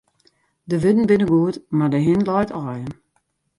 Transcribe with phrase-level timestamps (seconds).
[0.69, 2.93] De wurden binne goed, mar de hin leit aaien.